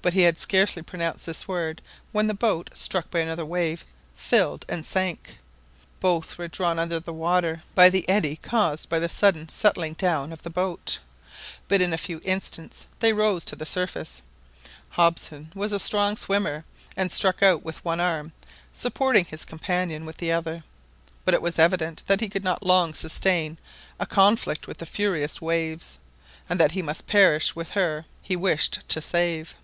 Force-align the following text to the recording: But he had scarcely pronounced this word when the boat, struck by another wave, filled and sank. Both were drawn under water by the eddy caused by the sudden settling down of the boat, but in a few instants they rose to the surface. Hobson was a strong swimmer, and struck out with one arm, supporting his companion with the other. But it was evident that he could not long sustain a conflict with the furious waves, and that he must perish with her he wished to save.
But 0.00 0.14
he 0.14 0.22
had 0.22 0.38
scarcely 0.38 0.80
pronounced 0.80 1.26
this 1.26 1.46
word 1.46 1.82
when 2.12 2.28
the 2.28 2.32
boat, 2.34 2.70
struck 2.72 3.10
by 3.10 3.18
another 3.18 3.44
wave, 3.44 3.84
filled 4.14 4.64
and 4.66 4.86
sank. 4.86 5.36
Both 6.00 6.38
were 6.38 6.48
drawn 6.48 6.78
under 6.78 6.98
water 7.12 7.62
by 7.74 7.90
the 7.90 8.08
eddy 8.08 8.36
caused 8.36 8.88
by 8.88 9.00
the 9.00 9.08
sudden 9.10 9.50
settling 9.50 9.92
down 9.92 10.32
of 10.32 10.40
the 10.40 10.48
boat, 10.48 10.98
but 11.66 11.82
in 11.82 11.92
a 11.92 11.98
few 11.98 12.22
instants 12.24 12.86
they 13.00 13.12
rose 13.12 13.44
to 13.46 13.56
the 13.56 13.66
surface. 13.66 14.22
Hobson 14.90 15.52
was 15.54 15.72
a 15.72 15.78
strong 15.80 16.16
swimmer, 16.16 16.64
and 16.96 17.12
struck 17.12 17.42
out 17.42 17.62
with 17.62 17.84
one 17.84 18.00
arm, 18.00 18.32
supporting 18.72 19.26
his 19.26 19.44
companion 19.44 20.06
with 20.06 20.16
the 20.16 20.32
other. 20.32 20.64
But 21.26 21.34
it 21.34 21.42
was 21.42 21.58
evident 21.58 22.04
that 22.06 22.22
he 22.22 22.30
could 22.30 22.44
not 22.44 22.62
long 22.62 22.94
sustain 22.94 23.58
a 24.00 24.06
conflict 24.06 24.66
with 24.66 24.78
the 24.78 24.86
furious 24.86 25.42
waves, 25.42 25.98
and 26.48 26.58
that 26.58 26.70
he 26.72 26.80
must 26.80 27.06
perish 27.06 27.54
with 27.54 27.70
her 27.72 28.06
he 28.22 28.36
wished 28.36 28.88
to 28.88 29.02
save. 29.02 29.54